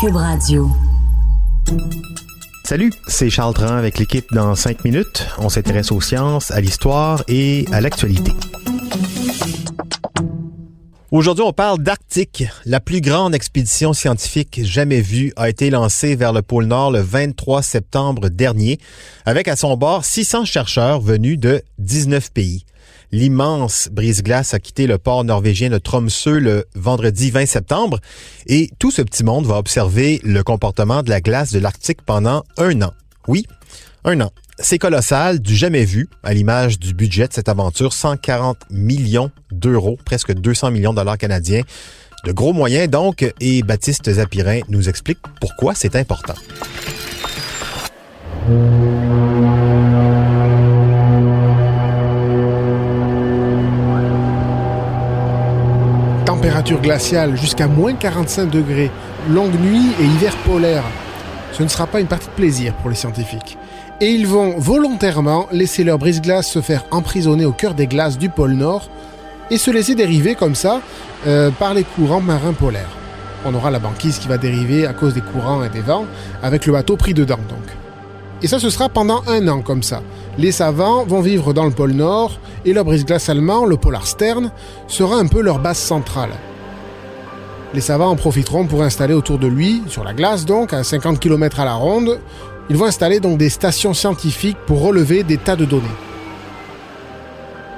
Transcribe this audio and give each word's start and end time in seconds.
Cube 0.00 0.14
Radio. 0.14 0.70
Salut, 2.62 2.92
c'est 3.08 3.30
Charles 3.30 3.54
Tran 3.54 3.74
avec 3.74 3.98
l'équipe 3.98 4.26
dans 4.32 4.54
5 4.54 4.84
minutes. 4.84 5.26
On 5.38 5.48
s'intéresse 5.48 5.90
aux 5.90 6.00
sciences, 6.00 6.52
à 6.52 6.60
l'histoire 6.60 7.24
et 7.26 7.64
à 7.72 7.80
l'actualité. 7.80 8.30
Aujourd'hui, 11.10 11.42
on 11.42 11.52
parle 11.52 11.82
d'Arctique. 11.82 12.44
La 12.64 12.78
plus 12.78 13.00
grande 13.00 13.34
expédition 13.34 13.92
scientifique 13.92 14.60
jamais 14.62 15.00
vue 15.00 15.32
a 15.36 15.48
été 15.48 15.68
lancée 15.70 16.14
vers 16.14 16.32
le 16.32 16.42
pôle 16.42 16.66
Nord 16.66 16.92
le 16.92 17.00
23 17.00 17.62
septembre 17.62 18.28
dernier, 18.28 18.78
avec 19.24 19.48
à 19.48 19.56
son 19.56 19.76
bord 19.76 20.04
600 20.04 20.44
chercheurs 20.44 21.00
venus 21.00 21.40
de 21.40 21.62
19 21.78 22.30
pays. 22.30 22.64
L'immense 23.10 23.88
brise-glace 23.90 24.52
a 24.52 24.58
quitté 24.58 24.86
le 24.86 24.98
port 24.98 25.24
norvégien 25.24 25.70
de 25.70 25.78
Tromsø 25.78 26.38
le 26.38 26.66
vendredi 26.74 27.30
20 27.30 27.46
septembre 27.46 28.00
et 28.46 28.70
tout 28.78 28.90
ce 28.90 29.00
petit 29.00 29.24
monde 29.24 29.46
va 29.46 29.56
observer 29.56 30.20
le 30.24 30.42
comportement 30.42 31.02
de 31.02 31.08
la 31.08 31.20
glace 31.20 31.50
de 31.52 31.58
l'Arctique 31.58 32.02
pendant 32.02 32.44
un 32.58 32.82
an. 32.82 32.92
Oui, 33.26 33.46
un 34.04 34.20
an. 34.20 34.30
C'est 34.58 34.78
colossal, 34.78 35.38
du 35.38 35.56
jamais 35.56 35.84
vu, 35.84 36.08
à 36.22 36.34
l'image 36.34 36.78
du 36.78 36.92
budget 36.92 37.28
de 37.28 37.32
cette 37.32 37.48
aventure, 37.48 37.92
140 37.92 38.58
millions 38.70 39.30
d'euros, 39.52 39.96
presque 40.04 40.34
200 40.34 40.72
millions 40.72 40.90
de 40.92 40.96
dollars 40.96 41.16
canadiens. 41.16 41.62
De 42.24 42.32
gros 42.32 42.52
moyens 42.52 42.90
donc, 42.90 43.32
et 43.40 43.62
Baptiste 43.62 44.12
Zapirin 44.12 44.60
nous 44.68 44.88
explique 44.88 45.18
pourquoi 45.40 45.74
c'est 45.74 45.94
important. 45.94 46.34
Température 56.38 56.80
glaciale 56.80 57.36
jusqu'à 57.36 57.66
moins 57.66 57.94
45 57.94 58.48
degrés, 58.48 58.92
longue 59.28 59.58
nuit 59.58 59.90
et 60.00 60.04
hiver 60.04 60.36
polaire. 60.46 60.84
Ce 61.50 61.64
ne 61.64 61.68
sera 61.68 61.88
pas 61.88 61.98
une 61.98 62.06
partie 62.06 62.28
de 62.28 62.32
plaisir 62.34 62.74
pour 62.74 62.90
les 62.90 62.94
scientifiques. 62.94 63.58
Et 64.00 64.12
ils 64.12 64.24
vont 64.24 64.56
volontairement 64.56 65.48
laisser 65.50 65.82
leur 65.82 65.98
brise-glace 65.98 66.46
se 66.48 66.60
faire 66.60 66.84
emprisonner 66.92 67.44
au 67.44 67.50
cœur 67.50 67.74
des 67.74 67.88
glaces 67.88 68.18
du 68.18 68.28
pôle 68.28 68.52
Nord 68.52 68.88
et 69.50 69.58
se 69.58 69.72
laisser 69.72 69.96
dériver 69.96 70.36
comme 70.36 70.54
ça 70.54 70.80
euh, 71.26 71.50
par 71.50 71.74
les 71.74 71.82
courants 71.82 72.20
marins 72.20 72.52
polaires. 72.52 72.96
On 73.44 73.52
aura 73.52 73.72
la 73.72 73.80
banquise 73.80 74.20
qui 74.20 74.28
va 74.28 74.38
dériver 74.38 74.86
à 74.86 74.92
cause 74.92 75.14
des 75.14 75.20
courants 75.20 75.64
et 75.64 75.70
des 75.70 75.80
vents, 75.80 76.06
avec 76.40 76.66
le 76.66 76.72
bateau 76.72 76.96
pris 76.96 77.14
dedans 77.14 77.40
donc. 77.48 77.76
Et 78.42 78.46
ça, 78.46 78.60
ce 78.60 78.70
sera 78.70 78.88
pendant 78.88 79.24
un 79.26 79.48
an 79.48 79.60
comme 79.60 79.82
ça. 79.82 80.02
Les 80.38 80.52
savants 80.52 81.04
vont 81.04 81.20
vivre 81.20 81.52
dans 81.52 81.64
le 81.64 81.72
pôle 81.72 81.94
Nord 81.94 82.38
et 82.68 82.72
leur 82.74 82.84
brise-glace 82.84 83.28
allemand, 83.28 83.64
le 83.64 83.76
Polar 83.76 84.06
Stern, 84.06 84.50
sera 84.86 85.16
un 85.16 85.26
peu 85.26 85.40
leur 85.40 85.58
base 85.58 85.78
centrale. 85.78 86.30
Les 87.74 87.80
savants 87.80 88.10
en 88.10 88.16
profiteront 88.16 88.66
pour 88.66 88.82
installer 88.82 89.14
autour 89.14 89.38
de 89.38 89.46
lui, 89.46 89.82
sur 89.88 90.04
la 90.04 90.14
glace 90.14 90.44
donc, 90.44 90.72
à 90.72 90.84
50 90.84 91.18
km 91.18 91.60
à 91.60 91.64
la 91.64 91.74
ronde, 91.74 92.20
ils 92.70 92.76
vont 92.76 92.84
installer 92.86 93.20
donc 93.20 93.38
des 93.38 93.48
stations 93.48 93.94
scientifiques 93.94 94.58
pour 94.66 94.82
relever 94.82 95.22
des 95.22 95.38
tas 95.38 95.56
de 95.56 95.64
données. 95.64 95.86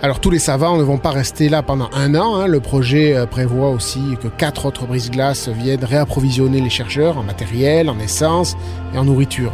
Alors 0.00 0.20
tous 0.20 0.30
les 0.30 0.38
savants 0.38 0.76
ne 0.78 0.82
vont 0.84 0.98
pas 0.98 1.10
rester 1.10 1.48
là 1.48 1.62
pendant 1.62 1.90
un 1.92 2.14
an. 2.14 2.36
hein. 2.36 2.46
Le 2.46 2.60
projet 2.60 3.16
euh, 3.16 3.26
prévoit 3.26 3.70
aussi 3.70 4.16
que 4.22 4.28
quatre 4.28 4.64
autres 4.64 4.86
brise-glaces 4.86 5.48
viennent 5.48 5.84
réapprovisionner 5.84 6.60
les 6.60 6.70
chercheurs 6.70 7.18
en 7.18 7.24
matériel, 7.24 7.90
en 7.90 7.98
essence 7.98 8.56
et 8.94 8.98
en 8.98 9.04
nourriture. 9.04 9.52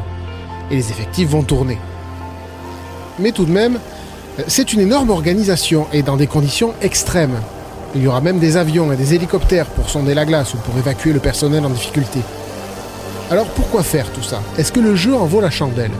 Et 0.70 0.76
les 0.76 0.90
effectifs 0.90 1.30
vont 1.30 1.42
tourner. 1.44 1.78
Mais 3.18 3.32
tout 3.32 3.46
de 3.46 3.52
même, 3.52 3.78
c'est 4.48 4.72
une 4.72 4.80
énorme 4.80 5.10
organisation 5.10 5.86
et 5.92 6.02
dans 6.02 6.16
des 6.16 6.26
conditions 6.26 6.74
extrêmes. 6.82 7.38
Il 7.94 8.02
y 8.02 8.08
aura 8.08 8.20
même 8.20 8.40
des 8.40 8.56
avions 8.56 8.92
et 8.92 8.96
des 8.96 9.14
hélicoptères 9.14 9.66
pour 9.66 9.88
sonder 9.88 10.14
la 10.14 10.24
glace 10.24 10.54
ou 10.54 10.56
pour 10.58 10.76
évacuer 10.76 11.12
le 11.12 11.20
personnel 11.20 11.64
en 11.64 11.70
difficulté. 11.70 12.20
Alors 13.30 13.46
pourquoi 13.46 13.82
faire 13.82 14.10
tout 14.10 14.22
ça? 14.22 14.42
Est-ce 14.58 14.72
que 14.72 14.80
le 14.80 14.96
jeu 14.96 15.14
en 15.14 15.26
vaut 15.26 15.40
la 15.40 15.50
chandelle? 15.50 15.92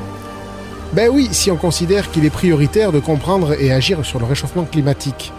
Ben 0.92 1.08
oui, 1.12 1.28
si 1.32 1.50
on 1.50 1.56
considère 1.56 2.10
qu'il 2.10 2.24
est 2.24 2.30
prioritaire 2.30 2.92
de 2.92 3.00
comprendre 3.00 3.54
et 3.60 3.72
agir 3.72 4.04
sur 4.04 4.18
le 4.18 4.26
réchauffement 4.26 4.64
climatique. 4.64 5.32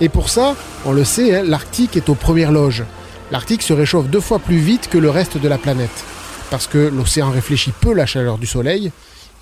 Et 0.00 0.08
pour 0.08 0.28
ça, 0.28 0.54
on 0.84 0.92
le 0.92 1.04
sait, 1.04 1.36
hein, 1.36 1.42
l'Arctique 1.44 1.96
est 1.96 2.08
aux 2.08 2.14
premières 2.14 2.52
loges. 2.52 2.84
L'Arctique 3.30 3.62
se 3.62 3.72
réchauffe 3.72 4.06
deux 4.06 4.20
fois 4.20 4.38
plus 4.38 4.58
vite 4.58 4.88
que 4.88 4.98
le 4.98 5.10
reste 5.10 5.38
de 5.38 5.48
la 5.48 5.58
planète. 5.58 6.04
Parce 6.50 6.66
que 6.66 6.78
l'océan 6.78 7.30
réfléchit 7.30 7.72
peu 7.72 7.92
la 7.92 8.06
chaleur 8.06 8.38
du 8.38 8.46
Soleil, 8.46 8.92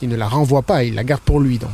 il 0.00 0.08
ne 0.08 0.16
la 0.16 0.28
renvoie 0.28 0.62
pas, 0.62 0.84
il 0.84 0.94
la 0.94 1.04
garde 1.04 1.22
pour 1.22 1.40
lui 1.40 1.58
donc. 1.58 1.70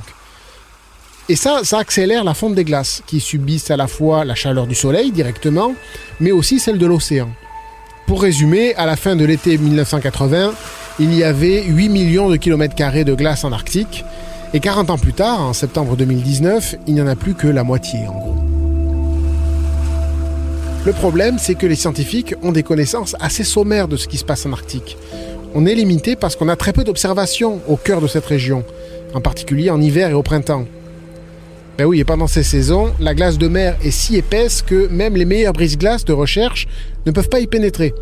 Et 1.29 1.37
ça, 1.37 1.61
ça 1.63 1.79
accélère 1.79 2.25
la 2.25 2.35
fonte 2.35 2.55
des 2.55 2.65
glaces, 2.65 3.03
qui 3.07 3.21
subissent 3.21 3.71
à 3.71 3.77
la 3.77 3.87
fois 3.87 4.25
la 4.25 4.35
chaleur 4.35 4.67
du 4.67 4.75
Soleil 4.75 5.13
directement, 5.13 5.75
mais 6.19 6.33
aussi 6.33 6.59
celle 6.59 6.79
de 6.79 6.87
l'océan. 6.87 7.29
Pour 8.07 8.23
résumer, 8.23 8.75
à 8.75 8.87
la 8.87 8.97
fin 8.97 9.15
de 9.15 9.25
l'été 9.25 9.57
1980, 9.57 10.53
il 10.99 11.15
y 11.15 11.23
avait 11.23 11.63
8 11.63 11.89
millions 11.89 12.29
de 12.29 12.37
kilomètres 12.37 12.75
carrés 12.75 13.05
de 13.05 13.15
glace 13.15 13.45
en 13.45 13.53
Arctique, 13.53 14.05
et 14.53 14.59
40 14.59 14.91
ans 14.91 14.99
plus 14.99 15.13
tard, 15.13 15.41
en 15.41 15.53
septembre 15.53 15.97
2019, 15.97 16.75
il 16.89 16.95
n'y 16.95 17.03
en 17.03 17.07
a 17.07 17.15
plus 17.15 17.35
que 17.35 17.47
la 17.47 17.63
moitié 17.63 18.01
en 18.09 18.19
gros. 18.19 18.37
Le 20.85 20.93
problème, 20.93 21.39
c'est 21.39 21.55
que 21.55 21.67
les 21.67 21.77
scientifiques 21.77 22.35
ont 22.43 22.51
des 22.51 22.65
connaissances 22.65 23.15
assez 23.21 23.45
sommaires 23.45 23.87
de 23.87 23.97
ce 23.97 24.09
qui 24.09 24.17
se 24.17 24.25
passe 24.25 24.47
en 24.47 24.53
Arctique. 24.53 24.97
On 25.55 25.67
est 25.67 25.75
limité 25.75 26.17
parce 26.17 26.35
qu'on 26.35 26.49
a 26.49 26.57
très 26.57 26.73
peu 26.73 26.85
d'observations 26.85 27.61
au 27.69 27.77
cœur 27.77 28.01
de 28.01 28.09
cette 28.09 28.27
région, 28.27 28.65
en 29.15 29.21
particulier 29.21 29.71
en 29.71 29.81
hiver 29.81 30.11
et 30.11 30.15
au 30.15 30.23
printemps. 30.23 30.65
Ben 31.81 31.87
oui, 31.87 32.01
et 32.01 32.05
pendant 32.05 32.27
ces 32.27 32.43
saisons, 32.43 32.93
la 33.01 33.15
glace 33.15 33.39
de 33.39 33.49
mer 33.49 33.75
est 33.83 33.91
si 33.91 34.17
épaisse 34.17 34.61
que 34.61 34.89
même 34.89 35.17
les 35.17 35.25
meilleurs 35.25 35.55
brise-glaces 35.55 36.05
de 36.05 36.13
recherche 36.13 36.69
ne 37.07 37.11
peuvent 37.11 37.31
pas 37.31 37.41
y 37.41 37.47
pénétrer. 37.47 37.95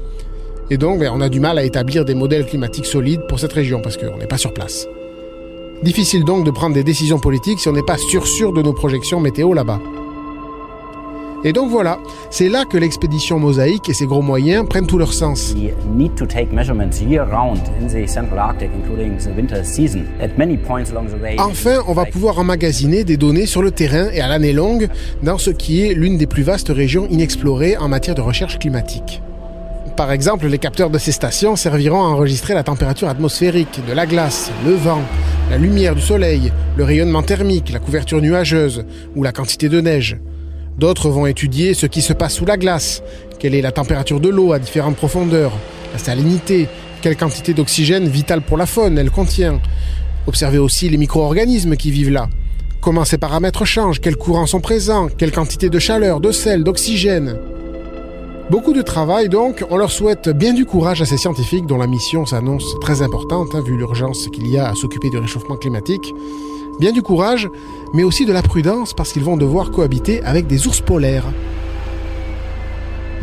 Et 0.69 0.77
donc, 0.77 0.99
ben, 0.99 1.12
on 1.15 1.21
a 1.21 1.28
du 1.28 1.39
mal 1.39 1.59
à 1.59 1.62
établir 1.62 2.05
des 2.05 2.17
modèles 2.17 2.44
climatiques 2.44 2.87
solides 2.87 3.21
pour 3.28 3.38
cette 3.38 3.53
région 3.53 3.81
parce 3.81 3.97
qu'on 3.97 4.17
n'est 4.17 4.27
pas 4.27 4.37
sur 4.37 4.53
place. 4.53 4.88
Difficile 5.84 6.25
donc 6.25 6.44
de 6.44 6.50
prendre 6.50 6.75
des 6.75 6.83
décisions 6.83 7.21
politiques 7.21 7.61
si 7.61 7.69
on 7.69 7.72
n'est 7.72 7.84
pas 7.84 7.99
sûr 7.99 8.27
sûr 8.27 8.53
de 8.53 8.62
nos 8.62 8.72
projections 8.72 9.21
météo 9.21 9.53
là-bas. 9.53 9.81
Et 11.44 11.53
donc 11.53 11.71
voilà, 11.71 12.00
c'est 12.31 12.49
là 12.49 12.65
que 12.65 12.76
l'expédition 12.76 13.38
Mosaïque 13.38 13.88
et 13.88 13.94
ses 13.94 14.06
gros 14.06 14.22
moyens 14.22 14.66
prennent 14.69 14.88
tout 14.88 14.99
leur 14.99 15.12
sens. 15.12 15.54
We 15.56 15.72
need 15.94 16.16
to 16.16 16.26
take 16.26 16.53
measurements 16.53 17.00
year 17.00 17.25
round 17.31 17.60
in 17.81 17.87
the 17.87 18.09
Central 18.09 18.41
Arctic, 18.41 18.71
including 18.75 19.19
the 19.19 19.37
winter 19.37 19.62
season. 19.62 20.06
At 20.21 20.37
many 20.37 20.56
points 20.56 20.91
along 20.91 21.06
the 21.10 21.22
way. 21.22 21.37
Enfin, 21.38 21.84
on 21.87 21.93
va 21.93 22.06
pouvoir 22.06 22.41
emmagasiner 22.41 23.04
des 23.04 23.16
données 23.16 23.47
sur 23.47 23.62
le 23.62 23.71
terrain 23.71 24.09
et 24.12 24.21
à 24.21 24.26
l'année 24.26 24.53
longue 24.53 24.88
dans 25.22 25.38
ce 25.38 25.50
qui 25.50 25.87
est 25.87 25.94
l'une 25.94 26.19
des 26.19 26.26
plus 26.26 26.43
vastes 26.43 26.71
régions 26.71 27.06
inexplorées 27.09 27.76
en 27.76 27.87
matière 27.87 28.16
de 28.16 28.20
recherche 28.20 28.59
climatique. 28.59 29.22
Par 29.97 30.10
exemple, 30.10 30.49
les 30.49 30.59
capteurs 30.59 30.91
de 30.91 30.99
ces 30.99 31.12
stations 31.12 31.55
serviront 31.55 32.03
à 32.03 32.09
enregistrer 32.09 32.55
la 32.55 32.65
température 32.65 33.09
atmosphérique, 33.09 33.81
de 33.88 33.93
la 33.93 34.06
glace, 34.06 34.50
le 34.65 34.72
vent, 34.72 35.03
la 35.50 35.56
lumière 35.56 35.94
du 35.94 36.00
soleil, 36.00 36.53
le 36.76 36.84
rayonnement 36.84 37.22
thermique, 37.22 37.72
la 37.72 37.78
couverture 37.78 38.20
nuageuse 38.20 38.84
ou 39.15 39.22
la 39.22 39.32
quantité 39.32 39.69
de 39.69 39.81
neige. 39.81 40.19
D'autres 40.78 41.11
vont 41.11 41.27
étudier 41.27 41.75
ce 41.75 41.87
qui 41.87 42.00
se 42.03 42.12
passe 42.12 42.34
sous 42.34 42.47
la 42.47 42.56
glace, 42.56 43.03
quelle 43.41 43.56
est 43.56 43.62
la 43.62 43.72
température 43.72 44.21
de 44.21 44.28
l'eau 44.28 44.53
à 44.53 44.61
différentes 44.61 44.94
profondeurs, 44.94 45.53
la 45.93 45.99
salinité, 45.99 46.69
quelle 47.03 47.16
quantité 47.16 47.53
d'oxygène 47.53 48.06
vital 48.06 48.43
pour 48.43 48.56
la 48.56 48.66
faune 48.66 48.97
elle 48.97 49.11
contient? 49.11 49.61
Observer 50.28 50.59
aussi 50.59 50.88
les 50.88 50.97
micro-organismes 50.97 51.77
qui 51.77 51.91
vivent 51.91 52.12
là. 52.12 52.28
Comment 52.81 53.05
ces 53.05 53.19
paramètres 53.19 53.65
changent, 53.65 54.00
quels 54.00 54.17
courants 54.17 54.47
sont 54.47 54.61
présents, 54.61 55.09
quelle 55.09 55.33
quantité 55.33 55.69
de 55.69 55.81
chaleur, 55.81 56.21
de 56.21 56.31
sel, 56.31 56.62
d'oxygène? 56.62 57.37
Beaucoup 58.49 58.72
de 58.72 58.83
travail 58.83 59.28
donc, 59.28 59.65
on 59.71 59.77
leur 59.77 59.91
souhaite 59.91 60.28
bien 60.28 60.55
du 60.55 60.65
courage 60.65 61.03
à 61.03 61.06
ces 61.06 61.17
scientifiques 61.17 61.67
dont 61.67 61.77
la 61.77 61.88
mission 61.88 62.25
s'annonce 62.25 62.77
très 62.81 63.03
importante, 63.03 63.49
hein, 63.53 63.62
vu 63.67 63.77
l'urgence 63.77 64.28
qu'il 64.28 64.49
y 64.49 64.59
a 64.59 64.69
à 64.69 64.75
s'occuper 64.77 65.11
du 65.11 65.19
réchauffement 65.19 65.56
climatique. 65.56 66.15
Bien 66.81 66.93
du 66.93 67.03
courage, 67.03 67.49
mais 67.93 68.05
aussi 68.05 68.25
de 68.25 68.33
la 68.33 68.43
prudence 68.43 68.94
parce 68.94 69.12
qu'ils 69.12 69.25
vont 69.25 69.37
devoir 69.37 69.71
cohabiter 69.71 70.22
avec 70.22 70.47
des 70.47 70.66
ours 70.66 70.81
polaires. 70.81 71.25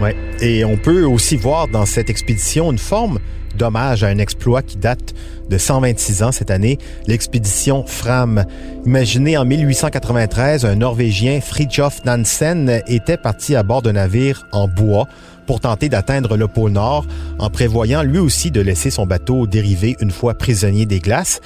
Ouais. 0.02 0.16
Et 0.42 0.66
on 0.66 0.76
peut 0.76 1.04
aussi 1.04 1.38
voir 1.38 1.70
dans 1.70 1.86
cette 1.86 2.10
expédition 2.10 2.72
une 2.72 2.78
forme 2.78 3.20
d'hommage 3.56 4.04
à 4.04 4.08
un 4.08 4.18
exploit 4.18 4.62
qui 4.62 4.76
date 4.76 5.14
de 5.50 5.58
126 5.58 6.24
ans 6.24 6.32
cette 6.34 6.52
année, 6.52 6.78
l'expédition 7.08 7.86
Fram. 7.86 8.44
Imaginée 8.86 9.38
en 9.38 9.46
1893, 9.46 10.66
un 10.66 10.76
Norvégien, 10.76 11.40
Fridtjof 11.40 12.04
Nansen, 12.04 12.82
était 12.88 13.16
parti 13.16 13.56
à 13.56 13.64
bord 13.64 13.82
d'un 13.82 13.94
navire 13.94 14.46
en 14.52 14.68
bois 14.68 15.08
pour 15.48 15.62
tenter 15.62 15.88
d'atteindre 15.88 16.36
le 16.36 16.48
pôle 16.48 16.72
Nord, 16.72 17.06
en 17.40 17.50
prévoyant 17.50 18.04
lui 18.04 18.18
aussi 18.18 18.52
de 18.52 18.62
laisser 18.62 18.90
son 18.90 19.06
bateau 19.06 19.48
dériver 19.48 19.96
une 20.02 20.12
fois 20.12 20.34
prisonnier 20.34 20.86
des 20.86 21.00
glaces. 21.00 21.40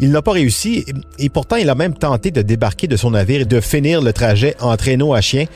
Il 0.00 0.10
n'a 0.10 0.22
pas 0.22 0.32
réussi 0.32 0.84
et 1.18 1.28
pourtant 1.28 1.56
il 1.56 1.68
a 1.70 1.74
même 1.74 1.94
tenté 1.94 2.30
de 2.30 2.42
débarquer 2.42 2.86
de 2.86 2.96
son 2.96 3.12
navire 3.12 3.42
et 3.42 3.44
de 3.44 3.60
finir 3.60 4.00
le 4.02 4.12
trajet 4.12 4.56
en 4.60 4.76
traîneau 4.76 5.14
à 5.14 5.20
chien. 5.20 5.46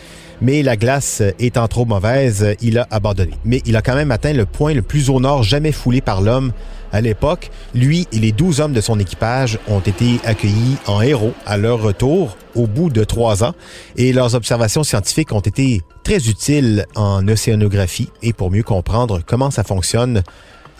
mais 0.40 0.62
la 0.62 0.76
glace 0.76 1.22
étant 1.38 1.66
trop 1.66 1.86
mauvaise, 1.86 2.54
il 2.60 2.78
a 2.78 2.86
abandonné. 2.90 3.32
Mais 3.44 3.62
il 3.64 3.74
a 3.74 3.82
quand 3.82 3.94
même 3.94 4.10
atteint 4.10 4.34
le 4.34 4.44
point 4.44 4.74
le 4.74 4.82
plus 4.82 5.08
au 5.08 5.18
nord 5.18 5.42
jamais 5.42 5.72
foulé 5.72 6.00
par 6.00 6.20
l'homme 6.20 6.52
à 6.92 7.00
l'époque. 7.00 7.50
Lui 7.74 8.06
et 8.12 8.18
les 8.18 8.32
12 8.32 8.60
hommes 8.60 8.72
de 8.72 8.80
son 8.80 8.98
équipage 8.98 9.58
ont 9.68 9.80
été 9.80 10.20
accueillis 10.24 10.76
en 10.86 11.00
héros 11.00 11.32
à 11.46 11.56
leur 11.56 11.80
retour 11.80 12.36
au 12.54 12.66
bout 12.66 12.90
de 12.90 13.04
trois 13.04 13.44
ans 13.44 13.54
et 13.96 14.12
leurs 14.12 14.34
observations 14.34 14.84
scientifiques 14.84 15.32
ont 15.32 15.40
été 15.40 15.80
très 16.04 16.28
utiles 16.28 16.86
en 16.94 17.26
océanographie 17.28 18.08
et 18.22 18.32
pour 18.32 18.50
mieux 18.50 18.62
comprendre 18.62 19.20
comment 19.26 19.50
ça 19.50 19.64
fonctionne 19.64 20.22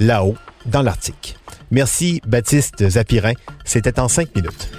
là-haut 0.00 0.36
dans 0.66 0.82
l'Arctique. 0.82 1.36
Merci 1.70 2.20
Baptiste 2.26 2.88
Zapirin. 2.88 3.32
C'était 3.64 3.98
en 4.00 4.08
cinq 4.08 4.34
minutes. 4.34 4.70